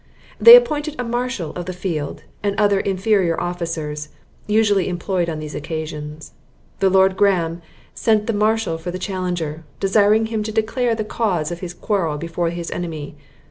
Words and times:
They 0.39 0.55
appointed 0.55 0.95
a 0.99 1.03
marshal 1.03 1.51
of 1.51 1.67
the 1.67 1.73
field, 1.77 2.23
and 2.41 2.55
other 2.59 2.79
inferior 2.79 3.39
officers, 3.39 4.09
usually 4.47 4.89
employed 4.89 5.29
on 5.29 5.37
these 5.37 5.53
occasions. 5.53 6.31
The 6.79 6.89
Lord 6.89 7.15
Graham 7.15 7.61
sent 7.93 8.25
the 8.25 8.33
marshal 8.33 8.79
for 8.79 8.89
the 8.89 8.97
challenger, 8.97 9.63
desiring 9.79 10.25
him 10.33 10.41
to 10.41 10.51
declare 10.51 10.95
the 10.95 11.03
cause 11.05 11.51
of 11.51 11.59
his 11.59 11.75
quarrel 11.75 12.17
before 12.17 12.49
his 12.49 12.71
enemy. 12.71 13.15